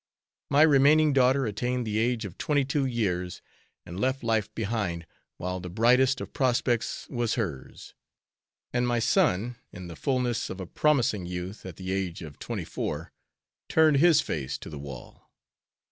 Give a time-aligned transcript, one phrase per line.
[0.49, 3.43] My remaining daughter attained the age of twenty two years,
[3.85, 5.05] and left life behind,
[5.37, 7.93] while the brightest of prospects was hers,
[8.73, 12.65] and my son, in the fullness of a promising youth, at the age of twenty
[12.65, 13.13] four,
[13.69, 15.29] "turned his face to the wall."